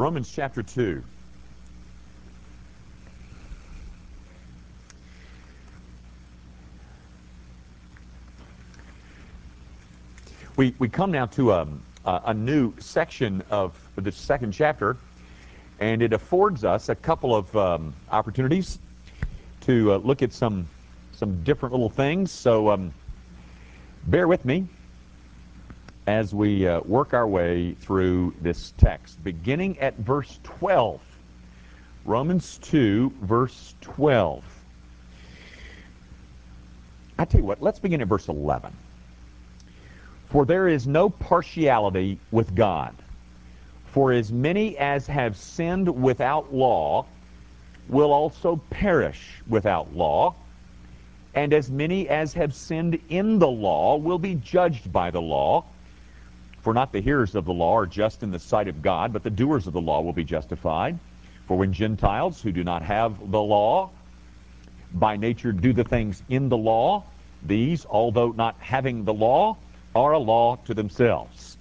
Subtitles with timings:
[0.00, 1.02] Romans chapter 2.
[10.56, 11.68] We, we come now to a,
[12.06, 14.96] a new section of the second chapter,
[15.80, 18.78] and it affords us a couple of um, opportunities
[19.60, 20.66] to uh, look at some,
[21.12, 22.32] some different little things.
[22.32, 22.90] So um,
[24.06, 24.66] bear with me
[26.10, 31.00] as we uh, work our way through this text, beginning at verse 12.
[32.04, 34.42] Romans 2, verse 12.
[37.16, 38.72] I tell you what, let's begin at verse 11.
[40.26, 42.92] For there is no partiality with God.
[43.86, 47.06] For as many as have sinned without law
[47.88, 50.34] will also perish without law,
[51.34, 55.64] and as many as have sinned in the law will be judged by the law.
[56.62, 59.22] For not the hearers of the law are just in the sight of God, but
[59.22, 60.98] the doers of the law will be justified.
[61.46, 63.90] For when Gentiles who do not have the law
[64.92, 67.04] by nature do the things in the law,
[67.46, 69.56] these, although not having the law,
[69.94, 71.56] are a law to themselves,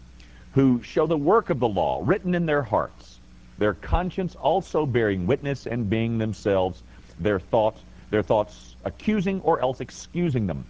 [0.51, 3.19] who show the work of the law written in their hearts,
[3.57, 6.83] their conscience also bearing witness and being themselves
[7.19, 10.65] their thoughts, their thoughts accusing or else excusing them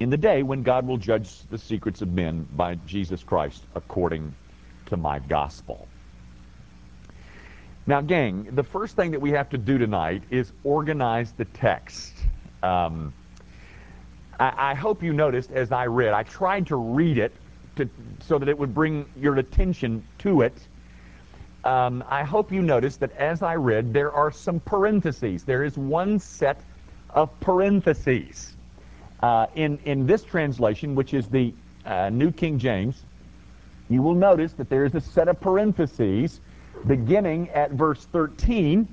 [0.00, 4.34] in the day when God will judge the secrets of men by Jesus Christ according
[4.86, 5.86] to my gospel.
[7.86, 12.14] Now, gang, the first thing that we have to do tonight is organize the text.
[12.62, 13.12] Um,
[14.40, 17.32] I, I, hope you noticed as I read, I tried to read it
[17.76, 17.88] to,
[18.20, 20.54] so that it would bring your attention to it.
[21.64, 25.44] Um, I hope you noticed that as I read, there are some parentheses.
[25.44, 26.60] There is one set
[27.10, 28.53] of parentheses.
[29.24, 31.54] Uh, in, in this translation, which is the
[31.86, 33.06] uh, New King James,
[33.88, 36.42] you will notice that there is a set of parentheses
[36.86, 38.86] beginning at verse 13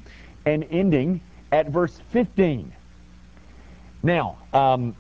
[0.46, 1.20] and ending
[1.52, 2.74] at verse 15.
[4.04, 4.96] Now, um,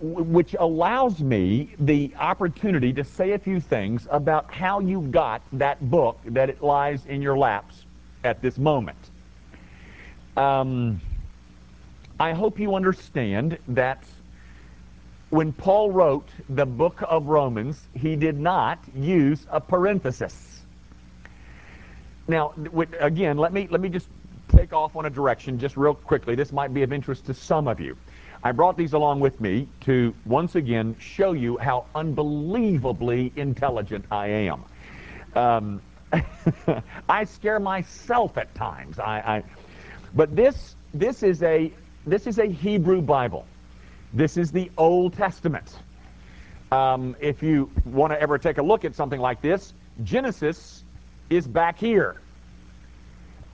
[0.00, 5.90] which allows me the opportunity to say a few things about how you got that
[5.90, 7.84] book that it lies in your laps
[8.24, 9.10] at this moment.
[10.38, 11.02] Um,
[12.18, 14.04] I hope you understand that
[15.30, 20.62] when Paul wrote the book of Romans, he did not use a parenthesis.
[22.26, 22.52] Now,
[22.98, 24.08] again, let me let me just
[24.48, 26.34] take off on a direction just real quickly.
[26.34, 27.96] This might be of interest to some of you.
[28.42, 34.28] I brought these along with me to once again show you how unbelievably intelligent I
[34.28, 34.64] am.
[35.36, 35.82] Um,
[37.08, 38.98] I scare myself at times.
[38.98, 39.42] I, I,
[40.14, 41.72] but this this is a
[42.06, 43.46] this is a Hebrew Bible.
[44.12, 45.78] This is the Old Testament.
[46.72, 49.72] Um, if you want to ever take a look at something like this,
[50.02, 50.84] Genesis
[51.28, 52.20] is back here.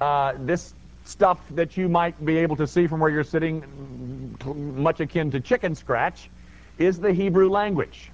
[0.00, 0.75] Uh, this
[1.05, 4.37] stuff that you might be able to see from where you're sitting,
[4.77, 6.31] much akin to chicken scratch,
[6.78, 8.11] is the Hebrew language.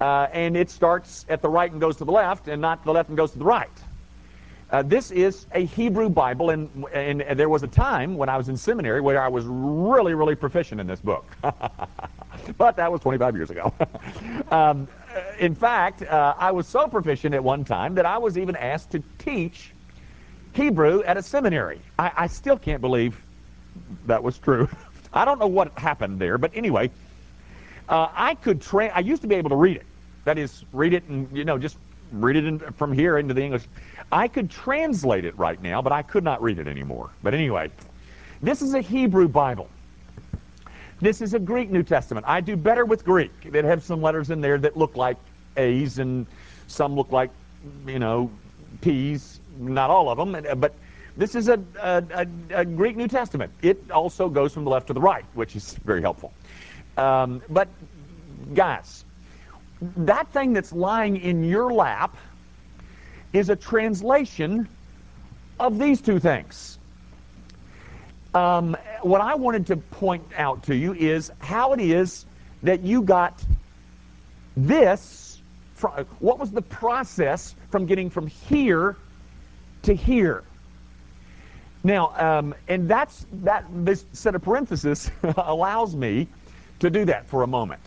[0.00, 2.92] Uh, and it starts at the right and goes to the left, and not the
[2.92, 3.68] left and goes to the right.
[4.70, 8.36] Uh, this is a Hebrew Bible, and, and, and, there was a time when I
[8.36, 11.24] was in seminary where I was really, really proficient in this book.
[12.58, 13.72] but that was 25 years ago.
[14.50, 14.86] um,
[15.38, 18.90] in fact, uh, I was so proficient at one time that I was even asked
[18.90, 19.72] to teach
[20.52, 21.80] Hebrew at a seminary.
[21.98, 23.18] I, I still can't believe
[24.04, 24.68] that was true.
[25.14, 26.90] I don't know what happened there, but anyway,
[27.88, 28.90] uh, I could train.
[28.94, 29.86] I used to be able to read it.
[30.26, 31.78] That is, read it and you know just
[32.12, 33.64] read it in, from here into the English.
[34.10, 37.10] I could translate it right now, but I could not read it anymore.
[37.22, 37.70] But anyway,
[38.42, 39.68] this is a Hebrew Bible.
[41.00, 42.26] This is a Greek New Testament.
[42.28, 43.30] I do better with Greek.
[43.44, 45.16] It has some letters in there that look like
[45.56, 46.26] A's and
[46.66, 47.30] some look like,
[47.86, 48.30] you know,
[48.80, 49.40] P's.
[49.58, 50.72] Not all of them, but
[51.16, 53.50] this is a, a, a, Greek New Testament.
[53.60, 56.32] It also goes from the left to the right, which is very helpful.
[56.96, 57.66] Um, but,
[58.54, 59.04] guys,
[59.80, 62.16] that thing that's lying in your lap
[63.32, 64.68] is a translation
[65.60, 66.78] of these two things.
[68.34, 72.26] Um, what I wanted to point out to you is how it is
[72.62, 73.42] that you got
[74.56, 75.40] this.
[75.74, 78.96] From, what was the process from getting from here
[79.82, 80.42] to here?
[81.84, 83.64] Now, um, and that's that.
[83.72, 86.26] This set of parentheses allows me
[86.80, 87.80] to do that for a moment.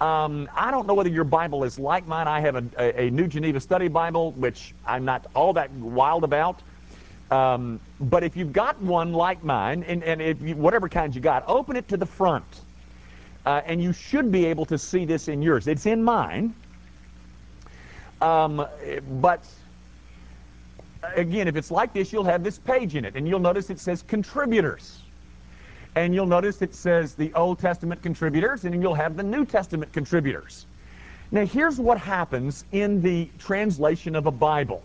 [0.00, 2.28] Um, I don't know whether your Bible is like mine.
[2.28, 6.22] I have a, a, a, New Geneva Study Bible, which I'm not all that wild
[6.22, 6.60] about.
[7.30, 11.22] Um, but if you've got one like mine, and, and if you, whatever kind you
[11.22, 12.44] got, open it to the front.
[13.46, 15.66] Uh, and you should be able to see this in yours.
[15.66, 16.54] It's in mine.
[18.20, 18.66] Um,
[19.20, 19.44] but
[21.14, 23.80] again, if it's like this, you'll have this page in it, and you'll notice it
[23.80, 25.00] says contributors.
[25.96, 29.94] And you'll notice it says the Old Testament contributors, and you'll have the New Testament
[29.94, 30.66] contributors.
[31.30, 34.82] Now, here's what happens in the translation of a Bible.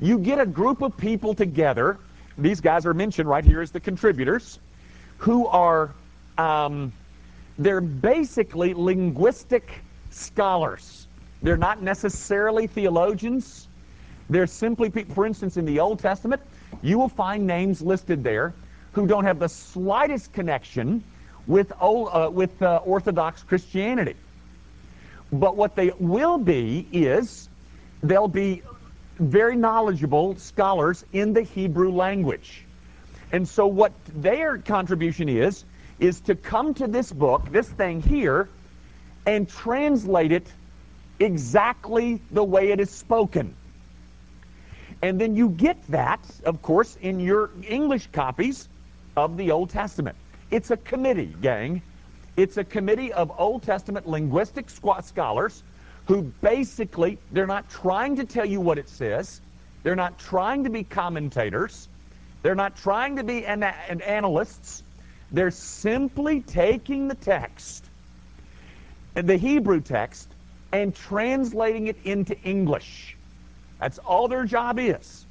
[0.00, 1.98] You get a group of people together.
[2.36, 4.58] These guys are mentioned right here as the contributors,
[5.18, 5.94] who are,
[6.36, 6.92] um,
[7.56, 9.70] they're basically linguistic
[10.10, 11.06] scholars.
[11.42, 13.68] They're not necessarily theologians.
[14.28, 16.42] They're simply people, for instance, in the Old Testament,
[16.82, 18.52] you will find names listed there
[18.92, 21.02] who don't have the slightest connection
[21.46, 24.14] with, uh, with uh, Orthodox Christianity.
[25.32, 27.48] But what they will be is
[28.02, 28.62] they'll be
[29.18, 32.64] very knowledgeable scholars in the Hebrew language.
[33.32, 35.64] And so what their contribution is,
[36.00, 38.48] is to come to this book, this thing here,
[39.24, 40.46] and translate it
[41.18, 43.54] exactly the way it is spoken.
[45.00, 48.68] And then you get that, of course, in your English copies
[49.16, 50.16] of the Old Testament.
[50.50, 51.82] It's a committee, gang.
[52.36, 55.62] It's a committee of Old Testament linguistic scholars
[56.06, 59.40] who basically, they're not trying to tell you what it says.
[59.82, 61.88] They're not trying to be commentators.
[62.42, 64.82] They're not trying to be an, an analysts.
[65.30, 67.84] They're simply taking the text,
[69.14, 70.28] the Hebrew text,
[70.72, 73.16] and translating it into English.
[73.78, 75.24] That's all their job is.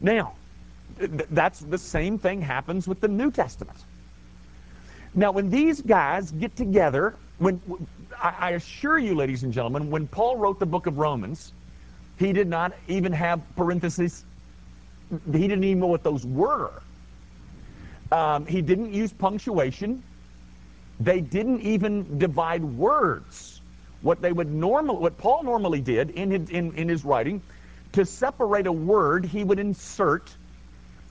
[0.00, 0.34] Now,
[0.98, 3.78] that's the same thing happens with the New Testament.
[5.14, 7.60] Now, when these guys get together, when
[8.20, 11.52] I, assure you, ladies and gentlemen, when Paul wrote the book of Romans,
[12.18, 14.24] he did not even have parentheses.
[15.10, 16.82] He didn't even know what those were.
[18.10, 20.02] Um, he didn't use punctuation.
[21.00, 23.60] They didn't even divide words.
[24.02, 27.42] What they would normally, what Paul normally did in his, in, in his writing,
[27.92, 30.28] to separate a word, he would insert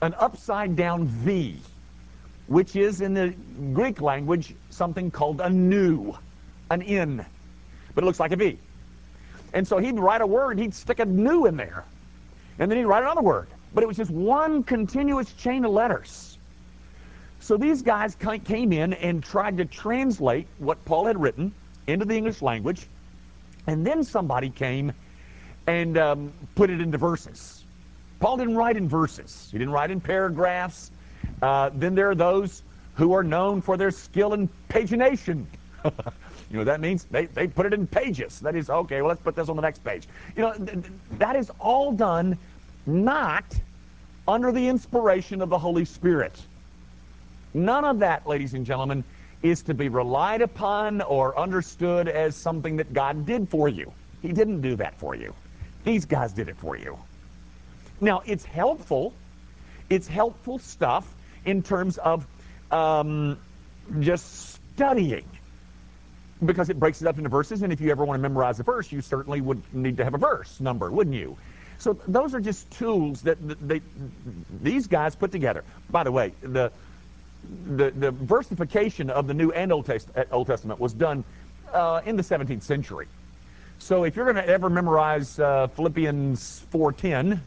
[0.02, 1.60] an upside down V
[2.48, 3.34] which is in the
[3.72, 6.16] Greek language something called a nu,
[6.70, 7.24] an N,
[7.94, 8.58] but it looks like a V.
[9.52, 11.84] And so he'd write a word, he'd stick a nu in there,
[12.58, 13.48] and then he'd write another word.
[13.74, 16.38] But it was just one continuous chain of letters.
[17.40, 21.52] So these guys came in and tried to translate what Paul had written
[21.86, 22.86] into the English language,
[23.66, 24.92] and then somebody came
[25.66, 27.57] and um, put it into verses.
[28.20, 29.48] Paul didn't write in verses.
[29.50, 30.90] He didn't write in paragraphs.
[31.40, 32.62] Uh, then there are those
[32.94, 35.44] who are known for their skill in pagination.
[35.84, 38.40] you know, that means they, they put it in pages.
[38.40, 40.08] That is, okay, well, let's put this on the next page.
[40.36, 42.36] You know, th- that is all done
[42.86, 43.44] not
[44.26, 46.42] under the inspiration of the Holy Spirit.
[47.54, 49.04] None of that, ladies and gentlemen,
[49.42, 53.92] is to be relied upon or understood as something that God did for you.
[54.22, 55.32] He didn't do that for you.
[55.84, 56.98] These guys did it for you.
[58.00, 59.12] Now, it's helpful.
[59.90, 61.06] It's helpful stuff
[61.44, 62.26] in terms of
[62.70, 63.38] um,
[64.00, 65.24] just studying
[66.44, 67.62] because it breaks it up into verses.
[67.62, 70.14] And if you ever want to memorize a verse, you certainly would need to have
[70.14, 71.36] a verse number, wouldn't you?
[71.78, 73.80] So those are just tools that they,
[74.62, 75.64] these guys put together.
[75.90, 76.72] By the way, the
[77.76, 81.24] the, the versification of the New and Old, Test, Old Testament was done
[81.72, 83.06] uh, in the 17th century.
[83.78, 87.40] So if you're going to ever memorize uh, Philippians 4:10,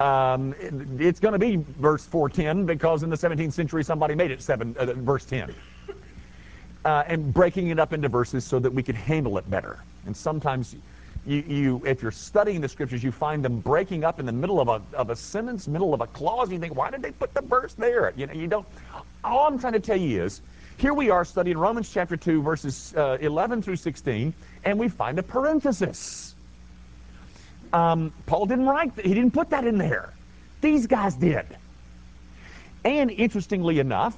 [0.00, 4.30] um, it, it's going to be verse 410 because in the 17th century somebody made
[4.30, 5.54] it seven, uh, verse 10.
[6.84, 9.82] Uh, and breaking it up into verses so that we could handle it better.
[10.04, 10.76] And sometimes
[11.26, 14.60] you, you, if you're studying the scriptures, you find them breaking up in the middle
[14.60, 16.44] of a, of a sentence, middle of a clause.
[16.48, 18.12] and You think, why did they put the verse there?
[18.16, 18.66] You know, you don't.
[19.24, 20.40] All I'm trying to tell you is,
[20.76, 24.32] here we are studying Romans chapter 2, verses uh, 11 through 16,
[24.64, 26.35] and we find a parenthesis.
[27.76, 29.04] Um, Paul didn't write, that.
[29.04, 30.14] he didn't put that in there.
[30.62, 31.44] These guys did.
[32.86, 34.16] And interestingly enough,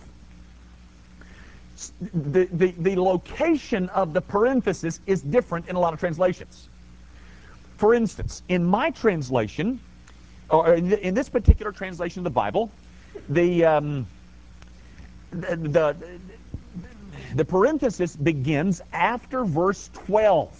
[2.14, 6.68] the, the, the location of the parenthesis is different in a lot of translations.
[7.78, 9.80] For instance, in my translation,
[10.50, 12.70] or in this particular translation of the Bible,
[13.28, 14.06] the, um,
[15.32, 15.96] the, the,
[17.34, 20.56] the parenthesis begins after verse 12.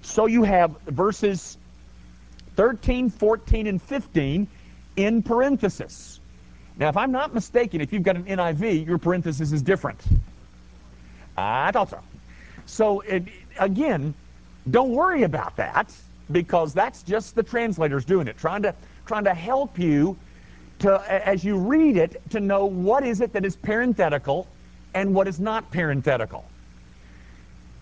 [0.00, 1.58] So you have verses
[2.56, 4.46] 13, 14, and 15
[4.96, 6.20] in parenthesis.
[6.76, 10.00] Now, if I'm not mistaken, if you've got an NIV, your parenthesis is different.
[11.36, 12.00] I thought so.
[12.66, 13.24] So, it,
[13.58, 14.14] again,
[14.70, 15.92] don't worry about that
[16.30, 18.74] because that's just the translators doing it, trying to,
[19.06, 20.16] trying to help you
[20.78, 24.46] to, as you read it, to know what is it that is parenthetical
[24.94, 26.44] and what is not parenthetical.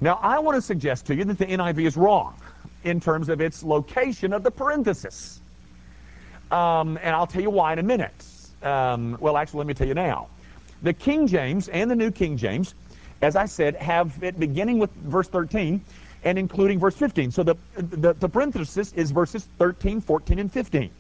[0.01, 2.35] Now, I want to suggest to you that the NIV is wrong
[2.85, 5.41] in terms of its location of the parenthesis.
[6.51, 8.25] Um, and I'll tell you why in a minute.
[8.63, 10.29] Um, well, actually, let me tell you now.
[10.83, 12.75] The King James and the New King James,
[13.23, 15.83] as I said, have it beginning with verse 13
[16.25, 17.31] and including verse 15.
[17.31, 20.91] So the, the, the parenthesis is verses 13, 14, and 15.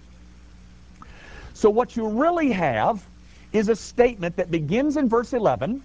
[1.55, 3.05] So what you really have
[3.53, 5.83] is a statement that begins in verse 11,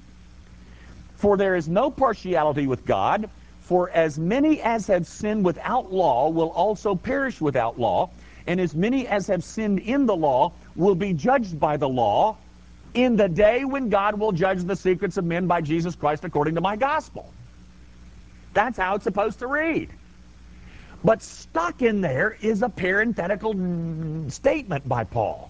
[1.17, 3.29] For there is no partiality with God,
[3.65, 8.11] for as many as have sinned without law will also perish without law,
[8.45, 12.37] and as many as have sinned in the law will be judged by the law
[12.93, 16.53] in the day when God will judge the secrets of men by Jesus Christ according
[16.55, 17.33] to my gospel.
[18.53, 19.89] That's how it's supposed to read.
[21.03, 23.55] But stuck in there is a parenthetical
[24.29, 25.49] statement by Paul.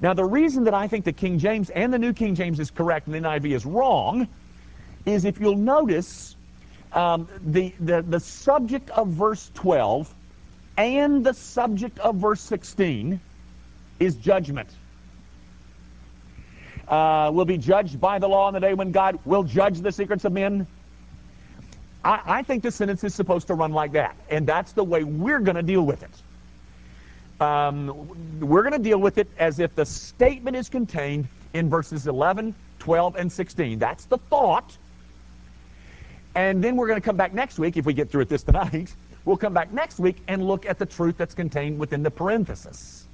[0.00, 2.70] Now, the reason that I think the King James and the New King James is
[2.70, 4.28] correct and the NIV is wrong
[5.04, 6.36] is if you'll notice
[6.94, 10.12] um, the, the, the subject of verse 12
[10.76, 13.20] and the subject of verse 16
[14.00, 14.68] is judgment.
[16.88, 19.92] Uh, will be judged by the law on the day when God will judge the
[19.92, 20.66] secrets of men.
[22.04, 25.04] I, I think the sentence is supposed to run like that, and that's the way
[25.04, 26.10] we're going to deal with it.
[27.40, 32.06] Um, we're going to deal with it as if the statement is contained in verses
[32.06, 33.78] 11, 12, and 16.
[33.78, 34.76] That's the thought.
[36.34, 38.42] And then we're going to come back next week, if we get through it this
[38.42, 42.10] tonight, we'll come back next week and look at the truth that's contained within the
[42.10, 43.06] parenthesis.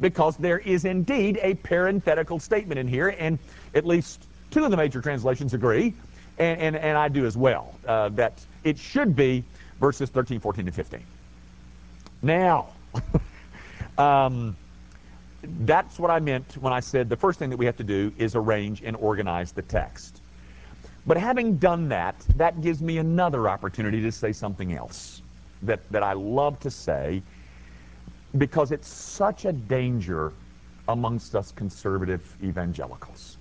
[0.00, 3.38] Because there is indeed a parenthetical statement in here, and
[3.74, 5.94] at least two of the major translations agree
[6.38, 9.44] and, and, and I do as well, uh, that it should be
[9.80, 11.00] verses 13, 14, and 15.
[12.22, 12.68] Now,
[13.98, 14.56] um,
[15.42, 18.12] that's what I meant when I said the first thing that we have to do
[18.18, 20.20] is arrange and organize the text.
[21.08, 25.22] But having done that, that gives me another opportunity to say something else
[25.62, 27.22] that, that I love to say
[28.36, 30.34] because it's such a danger
[30.86, 33.38] amongst us conservative evangelicals.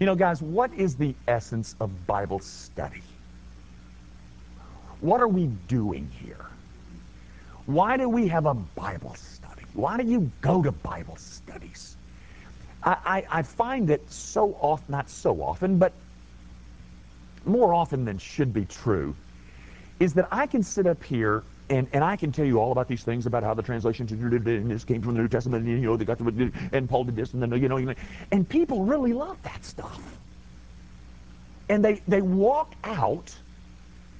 [0.00, 3.02] You know, guys, what is the essence of Bible study?
[5.00, 6.44] What are we doing here?
[7.64, 9.62] Why do we have a Bible study?
[9.72, 11.96] Why do you go to Bible studies?
[12.84, 15.92] I, I, I find that so often, not so often, but
[17.46, 19.14] more often than should be true,
[20.00, 22.86] is that I can sit up here and, and I can tell you all about
[22.86, 25.86] these things about how the translations and this came from the New Testament, and you
[25.86, 27.94] know they got the and Paul did this, and then you know,
[28.30, 30.00] and people really love that stuff.
[31.68, 33.34] And they they walk out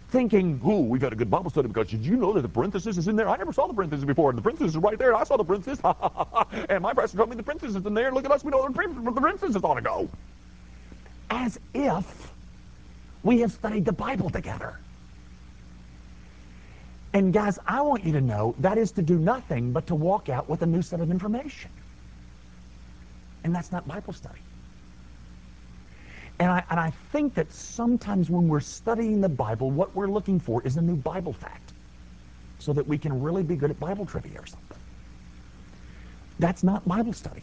[0.09, 2.97] thinking, "Ooh, we've got a good Bible study because did you know that the parenthesis
[2.97, 3.29] is in there?
[3.29, 5.14] I never saw the parenthesis before, and the parenthesis is right there.
[5.14, 5.79] I saw the parenthesis,
[6.71, 8.12] and my pastor told me the parenthesis is in there.
[8.12, 10.09] Look at us, we know where the parenthesis ought to go."
[11.29, 12.32] As if
[13.23, 14.79] we have studied the Bible together.
[17.14, 20.29] And guys, I want you to know that is to do nothing but to walk
[20.29, 21.71] out with a new set of information.
[23.45, 24.41] And that's not Bible study.
[26.38, 30.41] And I, and I think that sometimes when we're studying the Bible, what we're looking
[30.41, 31.73] for is a new Bible fact
[32.59, 34.79] so that we can really be good at Bible trivia or something.
[36.38, 37.43] That's not Bible study.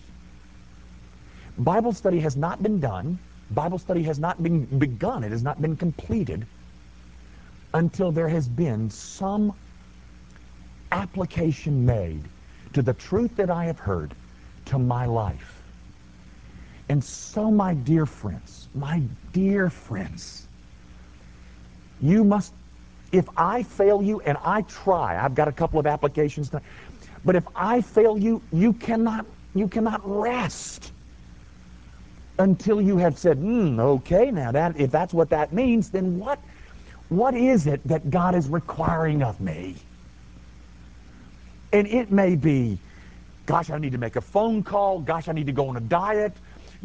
[1.59, 3.19] Bible study has not been done.
[3.51, 5.23] Bible study has not been begun.
[5.23, 6.45] It has not been completed
[7.73, 9.53] until there has been some
[10.91, 12.23] application made
[12.73, 14.13] to the truth that I have heard
[14.65, 15.61] to my life.
[16.89, 19.01] And so, my dear friends, my
[19.33, 20.47] dear friends,
[22.01, 22.53] you must,
[23.11, 26.51] if I fail you, and I try, I've got a couple of applications,
[27.25, 30.91] but if I fail you, you cannot, you cannot rest
[32.39, 36.39] until you have said, hmm, okay, now that if that's what that means, then what
[37.09, 39.75] what is it that God is requiring of me?
[41.73, 42.77] And it may be,
[43.45, 44.99] gosh, I need to make a phone call.
[44.99, 46.33] Gosh, I need to go on a diet.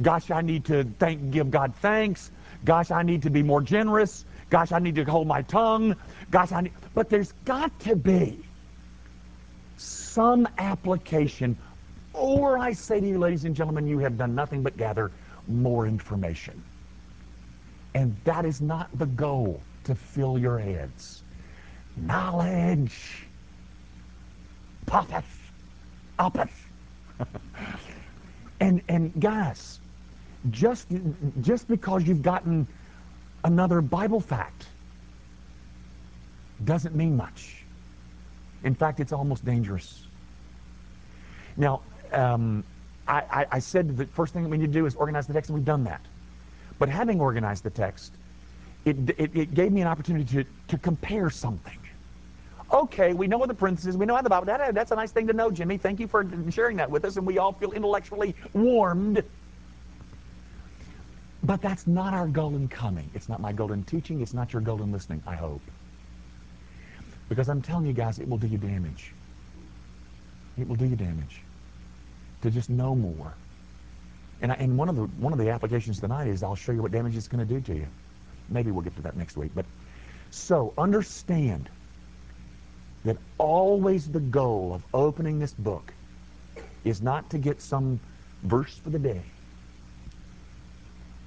[0.03, 2.31] Gosh, I need to thank, give God thanks.
[2.65, 4.25] Gosh, I need to be more generous.
[4.51, 5.95] Gosh, I need to hold my tongue.
[6.31, 8.43] Gosh, I need, but there's got to be
[9.77, 11.57] some application.
[12.15, 15.11] Or I say to you, ladies and gentlemen, you have done nothing but gather
[15.49, 16.63] more information.
[17.95, 21.23] And that is not the goal to fill your heads.
[21.97, 23.27] Knowledge
[24.87, 25.53] puffeth,
[26.19, 26.51] uppeth.
[28.61, 29.79] and and guys,
[30.51, 30.89] just
[31.41, 32.67] just because you've gotten
[33.45, 34.67] another Bible fact
[36.65, 37.65] doesn't mean much.
[38.65, 40.07] In fact, it's almost dangerous.
[41.57, 41.83] Now,
[42.13, 42.65] um,
[43.07, 45.51] I, I, said the first thing that we need to do is organize the text,
[45.51, 46.01] and we've done that.
[46.79, 48.13] But having organized the text,
[48.85, 51.79] it, it, it gave me an opportunity to, to compare something.
[52.73, 53.97] Okay, we know what the is.
[53.97, 54.47] We know how the Bible.
[54.47, 55.77] That, that's a nice thing to know, Jimmy.
[55.77, 59.23] Thank you for sharing that with us, and we all feel intellectually warmed.
[61.43, 63.11] But that's not our goal in coming.
[63.15, 64.23] It's not my goal in teaching.
[64.23, 65.61] It's not your goal in listening, I hope.
[67.29, 69.13] Because I'm telling you guys, it will do you damage.
[70.59, 71.44] It will do you damage
[72.45, 73.33] to just know more.
[74.43, 76.83] And, I, and one of the one of the applications tonight is I'll show you
[76.83, 77.87] what damage it's going to do to you.
[78.51, 79.51] Maybe we'll get to that next week.
[79.55, 79.65] But
[80.31, 81.71] so understand
[83.07, 85.95] that always the goal of opening this book
[86.85, 87.99] is not to get some
[88.43, 89.23] verse for the day.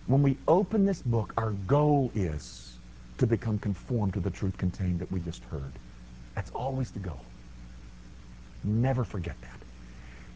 [0.05, 2.77] When we open this book, our goal is
[3.17, 5.71] to become conformed to the truth contained that we just heard.
[6.36, 7.25] That's always the goal.
[8.63, 9.56] Never forget that.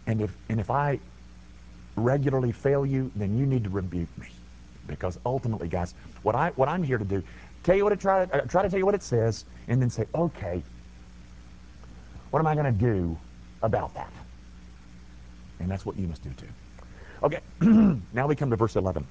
[0.07, 0.99] And if and if I
[1.95, 4.27] regularly fail you, then you need to rebuke me.
[4.87, 5.93] Because ultimately, guys,
[6.23, 7.23] what I what I'm here to do,
[7.63, 9.81] tell you what it try to uh, try to tell you what it says, and
[9.81, 10.61] then say, okay,
[12.31, 13.17] what am I going to do
[13.61, 14.11] about that?
[15.59, 16.47] And that's what you must do too.
[17.23, 17.39] Okay,
[18.13, 19.05] now we come to verse 11.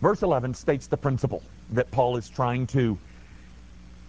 [0.00, 2.98] Verse 11 states the principle that Paul is trying to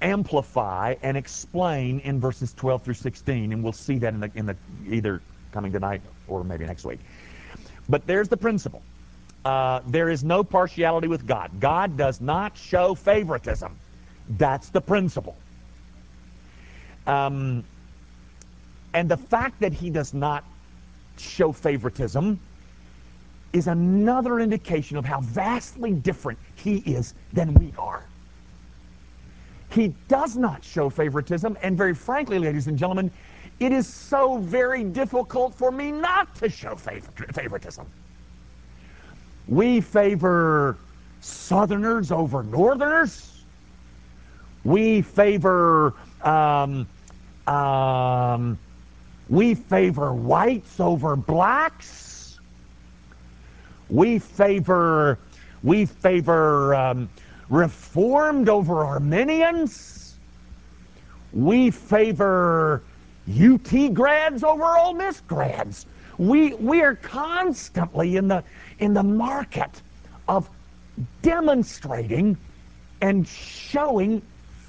[0.01, 4.45] amplify and explain in verses 12 through 16, and we'll see that in the, in
[4.45, 4.55] the
[4.89, 5.21] either
[5.53, 6.99] coming tonight or maybe next week.
[7.87, 8.81] But there's the principle.
[9.45, 11.51] Uh, there is no partiality with God.
[11.59, 13.75] God does not show favoritism.
[14.37, 15.35] That's the principle.
[17.05, 17.63] Um,
[18.93, 20.43] and the fact that he does not
[21.17, 22.39] show favoritism
[23.51, 28.03] is another indication of how vastly different he is than we are.
[29.69, 33.11] He does not show favoritism, and very frankly, ladies and gentlemen,
[33.59, 37.85] it is so very difficult for me not to show favoritism.
[39.47, 40.77] We favor
[41.21, 43.43] Southerners over Northerners.
[44.63, 46.87] We favor um,
[47.47, 48.57] um,
[49.29, 52.39] we favor whites over blacks.
[53.89, 55.19] We favor
[55.63, 57.09] we favor um,
[57.49, 60.15] Reformed over Arminians.
[61.33, 62.83] We favor
[63.29, 65.85] UT grads over Ole Miss grads.
[66.17, 68.43] We we are constantly in the
[68.79, 69.81] in the market
[70.27, 70.49] of
[71.21, 72.37] demonstrating
[73.01, 74.21] and showing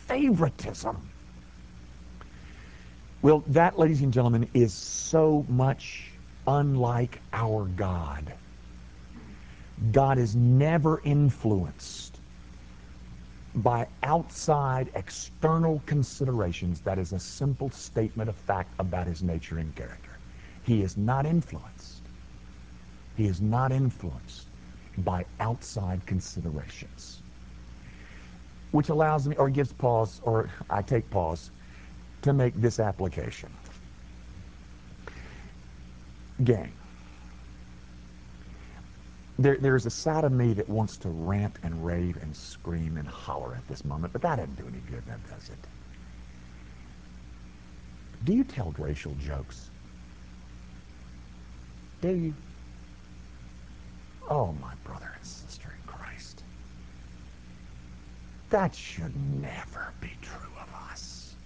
[0.06, 0.96] favoritism.
[3.22, 6.10] Well, that, ladies and gentlemen, is so much
[6.46, 8.32] unlike our God.
[9.92, 12.13] God is never influenced
[13.56, 16.80] by outside external considerations.
[16.80, 20.10] That is a simple statement of fact about his nature and character.
[20.64, 22.02] He is not influenced.
[23.16, 24.48] He is not influenced
[24.98, 27.20] by outside considerations.
[28.72, 31.50] Which allows me, or gives pause, or I take pause,
[32.22, 33.50] to make this application.
[36.42, 36.72] Gang,
[39.38, 43.08] there, there's a side of me that wants to rant and rave and scream and
[43.08, 45.58] holler at this moment, but that doesn't do any good, does it?
[48.24, 49.70] Do you tell racial jokes?
[52.00, 52.34] Do you?
[54.28, 56.44] Oh, my brother and sister in Christ.
[58.50, 61.36] That should never be true of us.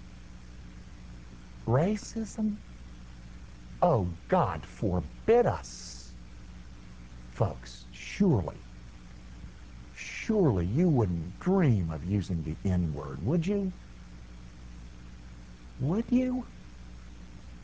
[1.67, 2.59] Racism?
[3.83, 5.98] Oh, God forbid us.
[7.39, 8.57] Folks, surely,
[9.95, 13.71] surely you wouldn't dream of using the N-word, would you?
[15.79, 16.45] Would you?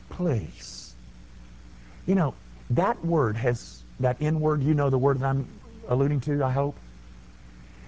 [0.07, 0.95] Please.
[2.05, 2.33] You know,
[2.69, 5.45] that word has, that N-word, you know the word that I'm
[5.89, 6.77] alluding to, I hope?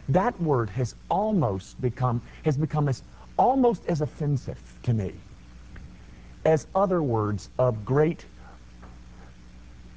[0.09, 3.01] That word has almost become, has become as,
[3.37, 5.13] almost as offensive to me
[6.43, 8.25] as other words of great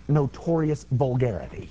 [0.06, 1.68] notorious vulgarity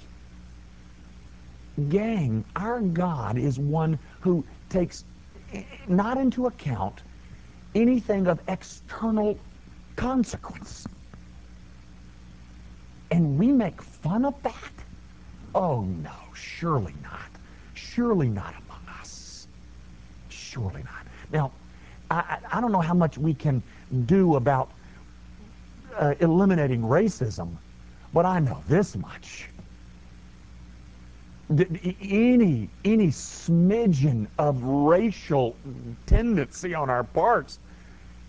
[1.80, 5.04] gang, our God is one who takes
[5.88, 7.02] not into account
[7.76, 9.38] anything of external
[9.96, 10.88] consequence.
[13.12, 14.72] And we make fun of that?
[15.56, 17.30] Oh, no, surely not.
[17.74, 19.48] Surely not among us.
[20.30, 21.06] Surely not.
[21.32, 21.52] Now,
[22.12, 23.63] I, I don't know how much we can
[24.06, 24.70] do about
[25.98, 27.58] uh, eliminating racism,
[28.13, 29.48] but I know this much
[31.49, 35.55] any any smidgen of racial
[36.05, 37.59] tendency on our parts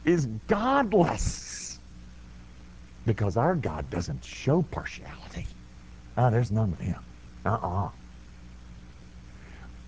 [0.05, 1.79] is godless
[3.05, 5.47] because our God doesn't show partiality.
[6.17, 7.03] Ah, there's none of him.
[7.45, 7.91] Uh-uh.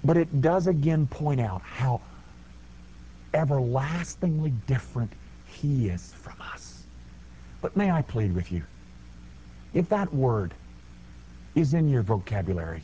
[0.04, 2.00] But it does again point out how
[3.34, 5.12] everlastingly different
[5.46, 6.82] he is from us.
[7.60, 8.62] But may I plead with you,
[9.72, 10.52] if that word
[11.54, 12.82] is in your vocabulary,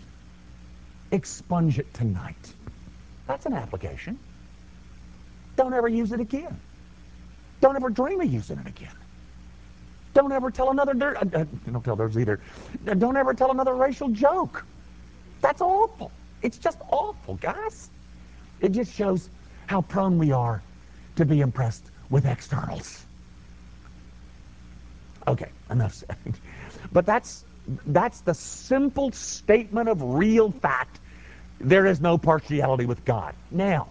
[1.13, 2.55] expunge it tonight.
[3.27, 4.19] That's an application.
[5.57, 6.59] Don't ever use it again.
[7.61, 8.95] Don't ever dream of using it again.
[10.15, 12.41] Don't ever tell another, uh, uh, don't tell those either.
[12.85, 14.65] Don't ever tell another racial joke.
[15.41, 16.11] That's awful.
[16.43, 17.91] It's just awful, guys.
[18.61, 19.31] It just shows
[19.67, 20.63] how prone we are
[21.17, 23.05] to be impressed with externals.
[25.27, 26.17] Okay, enough said.
[26.93, 27.45] But that's
[27.87, 31.01] that's the simple statement of real fact.
[31.61, 33.35] There is no partiality with God.
[33.51, 33.89] Now,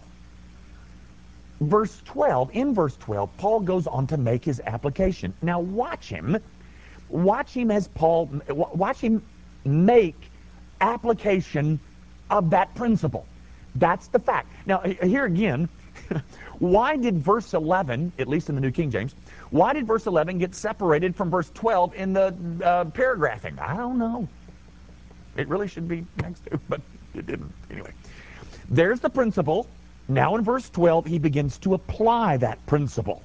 [1.60, 5.34] verse 12, in verse 12, Paul goes on to make his application.
[5.42, 6.38] Now watch him.
[7.08, 9.22] Watch him as Paul, watch him
[9.64, 10.16] make
[10.80, 11.80] application
[12.30, 13.26] of that principle.
[13.74, 14.48] That's the fact.
[14.66, 15.68] Now, here again,
[16.58, 19.14] why did verse 11, at least in the New King James,
[19.50, 23.58] why did verse 11 get separated from verse 12 in the uh, paragraphing?
[23.58, 24.28] I don't know.
[25.36, 26.80] It really should be next to, but
[27.14, 27.52] it didn't.
[27.70, 27.92] Anyway,
[28.68, 29.66] there's the principle.
[30.08, 33.22] Now in verse 12, he begins to apply that principle.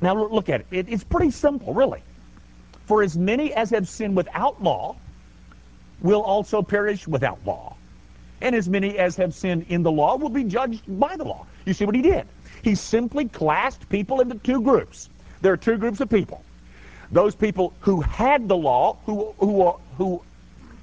[0.00, 0.66] Now look at it.
[0.70, 0.88] it.
[0.88, 2.02] It's pretty simple, really.
[2.86, 4.96] For as many as have sinned without law
[6.00, 7.76] will also perish without law.
[8.40, 11.46] And as many as have sinned in the law will be judged by the law.
[11.64, 12.26] You see what he did?
[12.62, 15.08] He simply classed people into two groups.
[15.40, 16.44] There are two groups of people.
[17.10, 20.22] Those people who had the law, who, who, who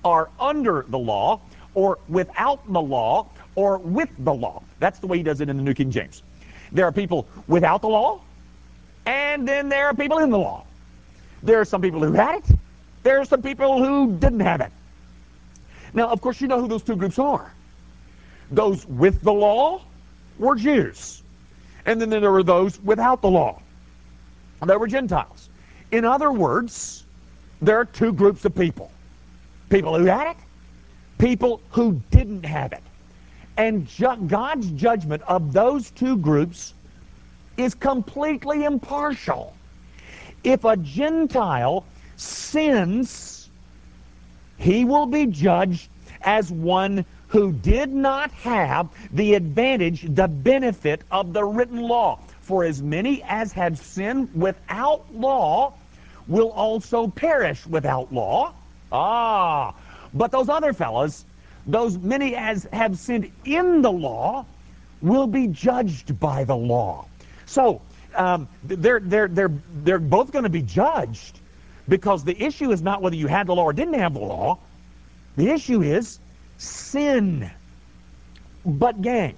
[0.03, 1.39] are under the law,
[1.73, 4.61] or without the law, or with the law.
[4.79, 6.23] That's the way he does it in the New King James.
[6.71, 8.21] There are people without the law,
[9.05, 10.65] and then there are people in the law.
[11.43, 12.57] There are some people who had it.
[13.03, 14.71] There are some people who didn't have it.
[15.95, 17.51] Now, of course, you know who those two groups are.
[18.51, 19.81] Those with the law
[20.37, 21.23] were Jews.
[21.85, 23.61] And then there were those without the law.
[24.65, 25.49] They were Gentiles.
[25.91, 27.05] In other words,
[27.61, 28.91] there are two groups of people.
[29.69, 30.37] People who had it,
[31.17, 32.83] people who didn't have it.
[33.57, 36.73] And ju God's judgment of those two groups
[37.57, 39.55] is completely impartial.
[40.43, 41.85] If a Gentile
[42.17, 43.34] sins,
[44.57, 45.89] he will be judged
[46.21, 52.19] as one who did not have the advantage, the benefit of the written law.
[52.41, 55.73] For as many as have sinned without law
[56.27, 58.53] will also perish without law.
[58.91, 59.73] Ah,
[60.13, 61.25] but those other fellows
[61.67, 64.45] those many as have sinned in the law
[65.01, 67.05] will be judged by the law.
[67.45, 67.81] So
[68.15, 69.51] um, they're, they're, they're,
[69.83, 71.39] they're both going to be judged
[71.87, 74.57] because the issue is not whether you had the law or didn't have the law.
[75.37, 76.19] The issue is
[76.57, 77.49] sin.
[78.65, 79.35] But gang,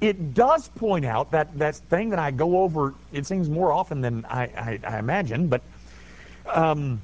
[0.00, 4.00] it does point out that that thing that I go over, it seems more often
[4.00, 5.62] than I, I, I imagine, but
[6.46, 7.00] um,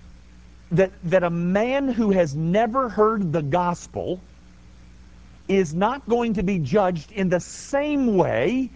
[0.72, 4.20] that, that a man who has never heard the gospel
[5.48, 8.70] is not going to be judged in the same way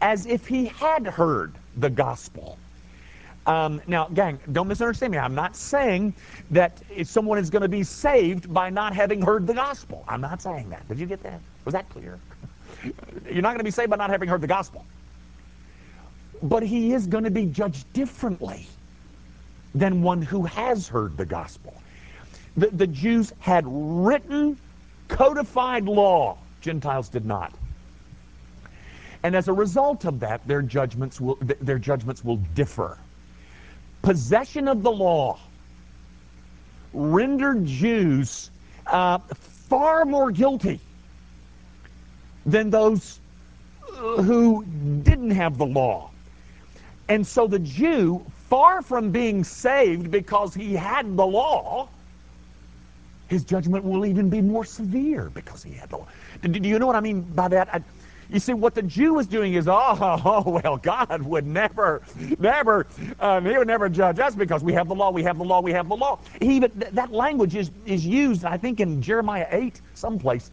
[0.00, 2.58] as if he had heard the gospel.
[3.46, 5.18] Um, now, gang, don't misunderstand me.
[5.18, 6.14] I'm not saying
[6.50, 10.04] that someone is going to be saved by not having heard the gospel.
[10.06, 10.86] I'm not saying that.
[10.88, 11.40] Did you get that?
[11.64, 12.18] Was that clear?
[12.84, 14.86] You're not going to be saved by not having heard the gospel.
[16.42, 18.66] But he is going to be judged differently
[19.74, 21.74] than one who has heard the gospel.
[22.56, 24.58] The, the Jews had written
[25.08, 26.38] codified law.
[26.60, 27.52] Gentiles did not.
[29.24, 32.98] And as a result of that, their judgments will, their judgments will differ.
[34.02, 35.38] Possession of the law
[36.92, 38.50] rendered Jews
[38.86, 40.80] uh, far more guilty
[42.44, 43.20] than those
[43.88, 44.64] uh, who
[45.02, 46.10] didn't have the law.
[47.08, 51.88] And so the Jew, far from being saved because he had the law,
[53.28, 56.08] his judgment will even be more severe because he had the law.
[56.42, 57.68] Do, you know what I mean by that?
[57.72, 57.82] I,
[58.32, 62.00] you see, what the Jew was doing is, oh, oh well, God would never,
[62.38, 62.86] never,
[63.20, 65.60] um, he would never judge us because we have the law, we have the law,
[65.60, 66.18] we have the law.
[66.40, 70.50] He even, that language is, is used, I think, in Jeremiah 8, someplace,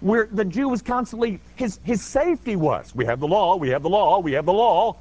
[0.00, 3.82] where the Jew was constantly, his, his safety was, we have the law, we have
[3.82, 4.96] the law, we have the law.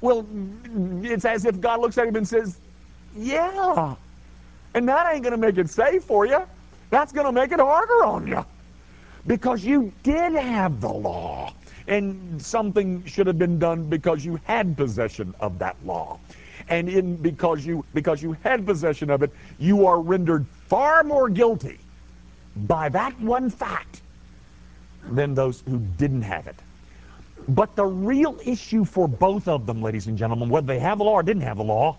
[0.00, 0.26] Well,
[1.02, 2.56] it's as if God looks at him and says,
[3.14, 3.94] yeah,
[4.74, 6.40] and that ain't going to make it safe for you.
[6.90, 8.44] That's going to make it harder on you.
[9.28, 11.52] Because you did have the law.
[11.86, 16.18] And something should have been done because you had possession of that law.
[16.68, 21.28] And in because you because you had possession of it, you are rendered far more
[21.30, 21.78] guilty
[22.66, 24.02] by that one fact
[25.12, 26.56] than those who didn't have it.
[27.48, 31.04] But the real issue for both of them, ladies and gentlemen, whether they have the
[31.04, 31.96] law or didn't have the law,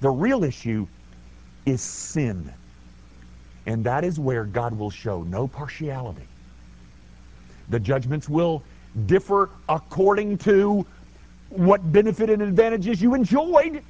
[0.00, 0.86] the real issue
[1.66, 2.52] is sin.
[3.66, 6.26] And that is where God will show no partiality.
[7.70, 8.62] The judgments will
[9.06, 10.86] differ according to
[11.48, 13.82] what benefit and advantages you enjoyed.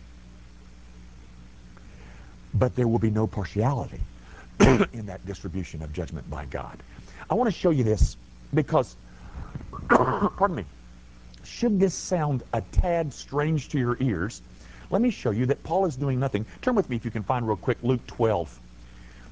[2.54, 4.00] But there will be no partiality
[4.60, 6.78] in that distribution of judgment by God.
[7.28, 8.16] I want to show you this
[8.52, 8.96] because,
[9.88, 10.64] pardon me,
[11.42, 14.40] should this sound a tad strange to your ears,
[14.90, 16.46] let me show you that Paul is doing nothing.
[16.62, 18.60] Turn with me, if you can find real quick, Luke 12.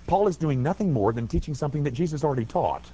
[0.07, 2.93] Paul is doing nothing more than teaching something that Jesus already taught.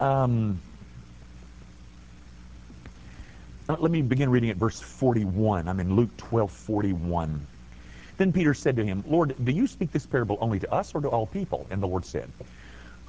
[0.00, 0.60] Um,
[3.68, 5.68] uh, let me begin reading at verse 41.
[5.68, 7.46] I'm in Luke 12, 41.
[8.18, 11.00] Then Peter said to him, Lord, do you speak this parable only to us or
[11.00, 11.66] to all people?
[11.70, 12.32] And the Lord said,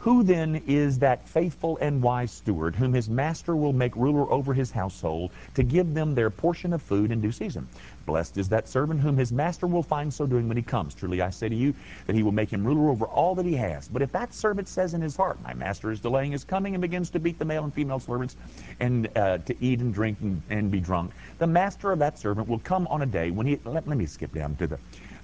[0.01, 4.51] who then is that faithful and wise steward whom his master will make ruler over
[4.51, 7.67] his household to give them their portion of food in due season?
[8.07, 10.95] Blessed is that servant whom his master will find so doing when he comes.
[10.95, 11.75] Truly I say to you
[12.07, 13.87] that he will make him ruler over all that he has.
[13.87, 16.81] But if that servant says in his heart, My master is delaying his coming, and
[16.81, 18.35] begins to beat the male and female servants
[18.79, 22.47] and uh, to eat and drink and, and, be drunk, the master of that servant
[22.47, 23.59] will come on a day when he.
[23.65, 24.79] Let, let me skip down to the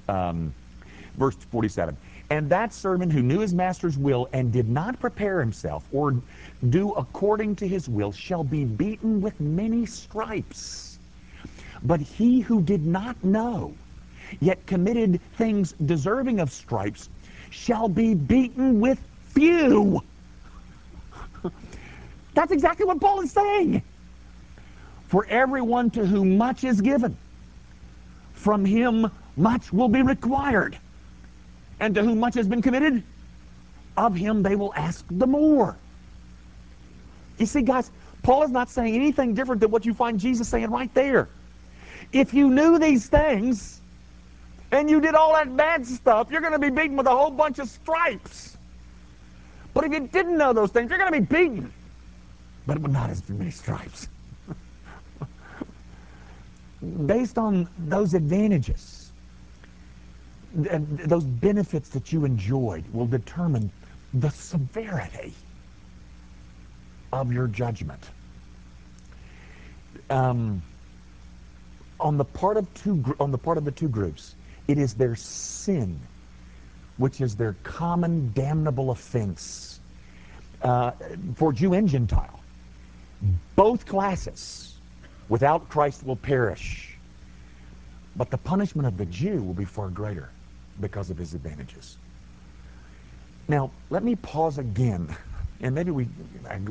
[0.08, 0.54] um,
[1.18, 1.98] verse 47.
[2.30, 6.22] And that servant who knew his master's will and did not prepare himself or
[6.70, 11.00] do according to his will shall be beaten with many stripes.
[11.84, 13.74] But he who did not know,
[14.42, 17.10] yet committed things deserving of stripes,
[17.50, 20.02] shall be beaten with few.
[22.34, 23.82] That's exactly what Paul is saying.
[25.08, 27.16] For everyone to whom much is given,
[28.34, 30.78] from him much will be required.
[31.80, 33.04] And to whom much has been committed,
[33.98, 35.78] of him they will ask the more.
[37.38, 37.92] You see, guys,
[38.24, 41.30] Paul is not saying anything different than what you find Jesus saying right there.
[42.12, 43.82] If you knew these things
[44.72, 47.32] and you did all that bad stuff, you're going to be beaten with a whole
[47.32, 48.58] bunch of stripes.
[49.74, 51.72] But if you didn't know those things, you're going to be beaten,
[52.66, 54.08] but not as many stripes.
[57.06, 59.07] Based on those advantages
[60.66, 63.72] and those benefits that you enjoyed will determine
[64.16, 65.34] the severity
[67.14, 68.04] of your judgment.
[70.10, 70.62] Um,
[72.00, 74.36] on the part of two on the part of the two groups,
[74.68, 76.00] it is their sin,
[76.98, 79.80] which is their common damnable offense
[80.64, 80.92] uh,
[81.36, 82.40] for Jew and Gentile.
[83.56, 84.76] Both classes,
[85.30, 86.98] without Christ, will perish.
[88.16, 90.30] But the punishment of the Jew will be far greater
[90.80, 91.98] because of his advantages.
[93.48, 95.16] Now, let me pause again,
[95.62, 96.08] and maybe we,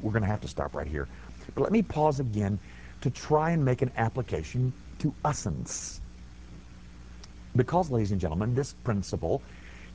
[0.00, 1.08] we're going to have to stop right here,
[1.54, 2.58] but let me pause again
[3.00, 6.00] to try and make an application to usance.
[7.54, 9.40] Because, ladies and gentlemen, this principle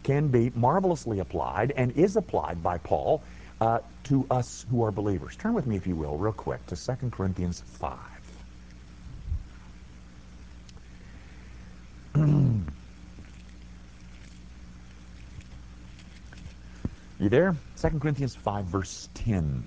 [0.04, 3.22] can be marvelously applied and is applied by Paul
[3.60, 5.36] uh, to us who are believers.
[5.36, 8.00] Turn with me, if you will, real quick to 2 Corinthians 5.
[17.22, 17.56] You there?
[17.80, 19.64] 2 Corinthians 5, verse 10.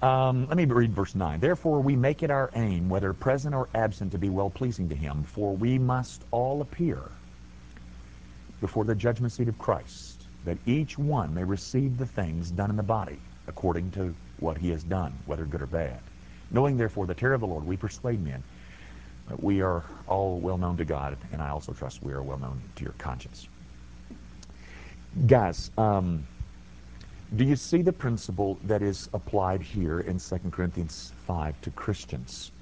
[0.00, 1.40] Um, let me read verse 9.
[1.40, 5.24] Therefore we make it our aim, whether present or absent, to be well-pleasing to him,
[5.24, 7.02] for we must all appear
[8.62, 12.76] before the judgment seat of Christ, that each one may receive the things done in
[12.76, 16.00] the body according to what he has done, whether good or bad.
[16.50, 18.42] Knowing therefore the terror of the Lord, we persuade men
[19.28, 22.38] that we are all well known to God, and I also trust we are well
[22.38, 23.48] known to your conscience.
[25.24, 26.26] Guys, um,
[27.36, 32.52] do you see the principle that is applied here in 2 Corinthians 5 to Christians?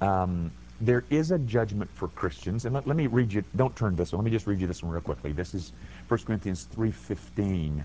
[0.00, 3.94] Um, there is a judgment for Christians, and let, let, me read you, don't turn
[3.94, 5.30] this one, let me just read you this one real quickly.
[5.30, 5.72] This is
[6.08, 7.84] 1 Corinthians 3.15.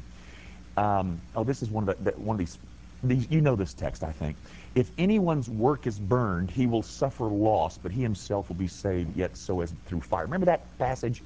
[0.75, 2.57] Um, oh, this is one of, the, the, one of these,
[3.03, 4.37] these, you know this text, I think.
[4.73, 9.15] If anyone's work is burned, he will suffer loss, but he himself will be saved,
[9.15, 10.25] yet so as through fire.
[10.25, 11.21] Remember that passage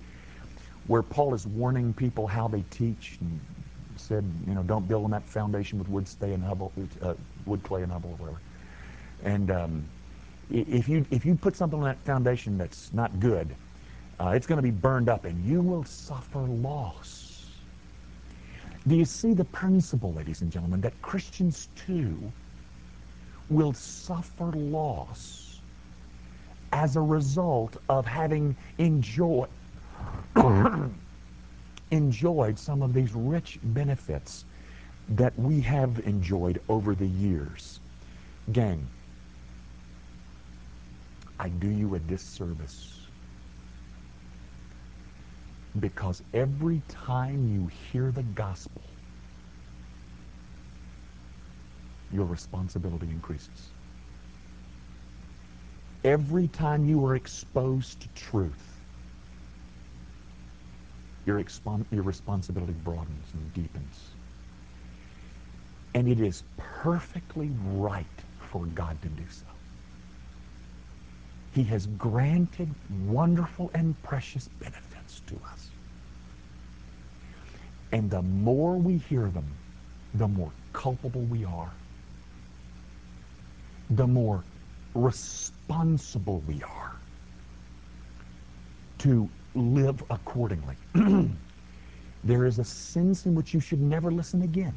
[0.87, 3.39] where Paul is warning people how they teach and
[3.95, 6.71] said, you know, don't build on that foundation with wood, stay and hubble,
[7.01, 7.13] uh,
[7.45, 8.41] wood, clay, and hubble, or whatever.
[9.23, 9.83] And um,
[10.49, 13.55] if you if you put something on that foundation that's not good,
[14.19, 17.45] uh, it's going to be burned up, and you will suffer loss.
[18.87, 22.31] Do you see the principle, ladies and gentlemen, that Christians too
[23.49, 25.59] will suffer loss
[26.71, 29.49] as a result of having enjoyed
[31.91, 34.45] enjoyed some of these rich benefits
[35.09, 37.79] that we have enjoyed over the years.
[38.51, 38.85] Gang,
[41.39, 42.93] I do you a disservice
[45.79, 48.81] because every time you hear the gospel,
[52.11, 53.73] your responsibility increases.
[56.03, 58.76] Every time you are exposed to truth,
[61.27, 61.43] your,
[61.91, 64.11] your responsibility broadens and deepens.
[65.93, 68.05] And it is perfectly right
[68.49, 69.45] for God to do so.
[71.53, 72.69] He has granted
[73.07, 75.67] wonderful and precious benefits to us.
[77.91, 79.45] And the more we hear them,
[80.13, 81.71] the more culpable we are,
[83.89, 84.43] the more
[84.93, 86.95] responsible we are
[88.99, 90.77] to live accordingly.
[92.23, 94.73] there is a sense in which you should never listen again.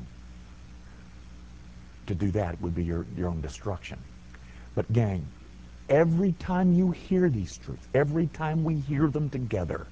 [2.06, 3.98] To do that would be your, your own destruction.
[4.74, 5.26] But gang,
[5.88, 9.86] every time you hear these truths, every time we hear them together,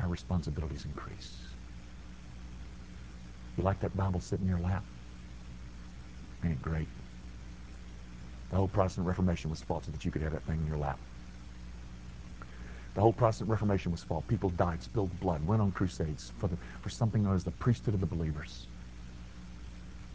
[0.00, 1.36] our responsibilities increase.
[3.56, 4.84] You like that Bible sitting in your lap?
[6.44, 6.88] Ain't it great?
[8.50, 10.78] The whole Protestant Reformation was fought so that you could have that thing in your
[10.78, 10.98] lap.
[12.94, 14.26] The whole Protestant Reformation was fought.
[14.26, 17.94] People died, spilled blood, went on crusades for, the, for something known as the priesthood
[17.94, 18.66] of the believers.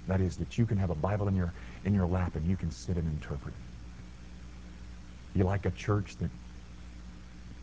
[0.08, 1.54] That is, that you can have a Bible in your,
[1.86, 5.38] in your lap and you can sit and interpret it.
[5.38, 6.30] You like a church that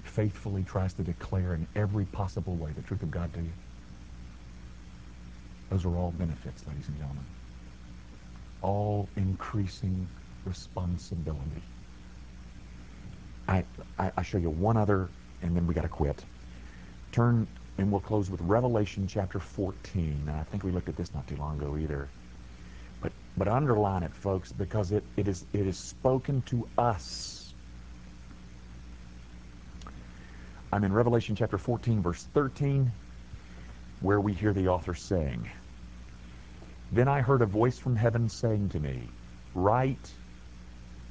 [0.04, 3.52] faithfully tries to declare in every possible way the truth of God to you?
[5.68, 7.24] Those are all benefits, ladies and gentlemen.
[8.62, 10.08] All increasing
[10.44, 11.62] responsibility.
[13.48, 13.64] I,
[13.98, 15.08] I, I show you one other,
[15.42, 16.24] and then we got to quit.
[17.12, 17.46] Turn,
[17.78, 20.24] and we'll close with Revelation chapter 14.
[20.28, 22.08] And I think we looked at this not too long ago either.
[23.00, 27.52] But, but underline it, folks, because it, it, is, it is spoken to us.
[30.72, 32.92] I'm in Revelation chapter 14, verse 13,
[34.00, 35.50] where we hear the author saying,
[36.92, 39.08] Then I heard a voice from heaven saying to me,
[39.54, 40.12] Write,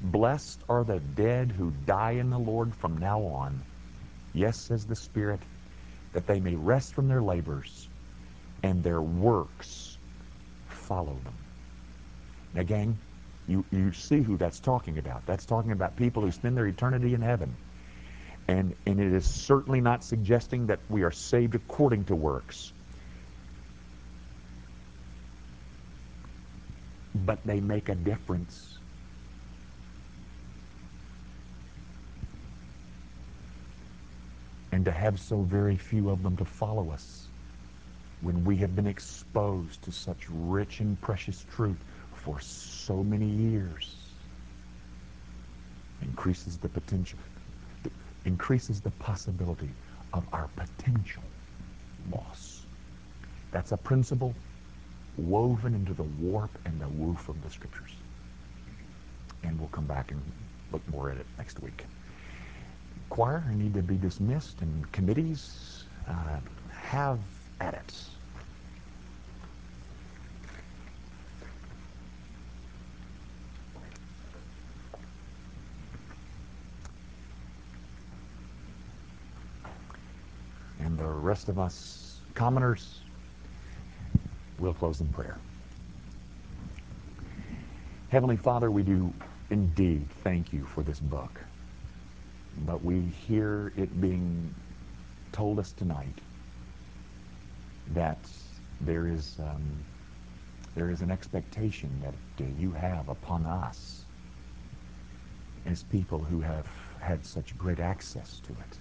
[0.02, 3.62] Blessed are the dead who die in the Lord from now on.
[4.34, 5.40] Yes, says the Spirit,
[6.14, 7.88] that they may rest from their labors
[8.64, 9.98] and their works
[10.68, 11.34] follow them.
[12.54, 12.98] Now, gang,
[13.48, 15.26] you, you see who that's talking about.
[15.26, 17.54] That's talking about people who spend their eternity in heaven.
[18.48, 22.72] And, and it is certainly not suggesting that we are saved according to works.
[27.14, 28.79] But they make a difference
[34.72, 37.28] and to have so very few of them to follow us
[38.22, 41.78] when we have been exposed to such rich and precious truth
[42.14, 43.96] for so many years
[46.02, 47.18] increases the potential
[48.26, 49.70] increases the possibility
[50.14, 51.24] of our potential
[52.12, 52.66] loss.
[53.52, 54.36] That's a principle
[55.18, 57.92] woven into the warp and the woof of the scriptures.
[59.44, 60.22] And we'll come back and
[60.72, 61.86] look more at it next week
[63.10, 66.40] choir need to be dismissed and committees uh,
[66.72, 67.20] have
[67.60, 67.94] at it.
[80.80, 83.02] And the rest of us commoners
[84.60, 85.38] will close in prayer.
[88.10, 89.14] Heavenly Father, we do
[89.50, 91.42] indeed thank you for this book
[92.66, 94.54] but we hear it being
[95.32, 96.20] told us tonight
[97.94, 98.18] that
[98.82, 99.62] there is um,
[100.76, 104.06] there is an expectation that uh, you have upon us
[105.66, 106.66] as people who have
[107.00, 108.78] had such great access to it,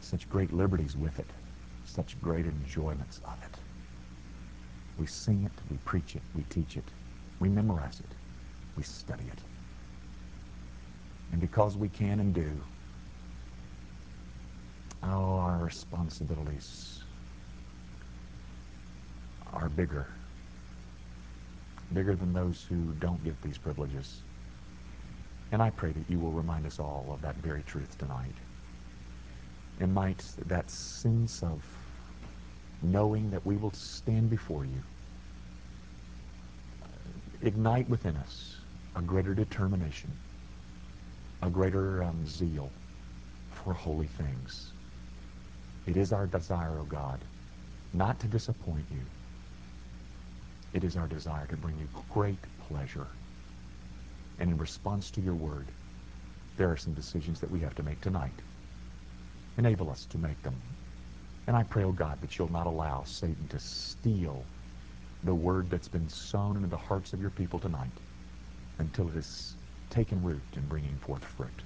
[0.00, 1.30] such great liberties with it,
[1.84, 3.58] such great enjoyments of it.
[4.98, 6.84] We sing it, we preach it, we teach it,
[7.40, 8.14] we memorize it,
[8.76, 9.47] we study it.
[11.32, 12.50] And because we can and do,
[15.02, 17.00] our responsibilities
[19.52, 20.06] are bigger.
[21.92, 24.22] Bigger than those who don't get these privileges.
[25.52, 28.34] And I pray that you will remind us all of that very truth tonight.
[29.80, 31.62] And might that sense of
[32.82, 34.82] knowing that we will stand before you
[36.82, 36.86] uh,
[37.42, 38.56] ignite within us
[38.96, 40.10] a greater determination
[41.42, 42.70] a greater um, zeal
[43.50, 44.72] for holy things.
[45.86, 47.18] It is our desire, O God,
[47.92, 49.00] not to disappoint you.
[50.74, 53.06] It is our desire to bring you great pleasure.
[54.38, 55.66] And in response to your word,
[56.56, 58.32] there are some decisions that we have to make tonight.
[59.56, 60.54] Enable us to make them.
[61.46, 64.44] And I pray, O God, that you'll not allow Satan to steal
[65.24, 67.90] the word that's been sown into the hearts of your people tonight
[68.78, 69.54] until it has
[69.90, 71.62] taken root and bringing forth fruit.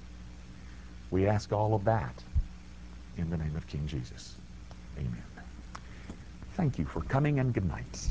[1.11, 2.23] We ask all of that
[3.17, 4.35] in the name of King Jesus.
[4.97, 5.23] Amen.
[6.55, 8.07] Thank you for coming and good night.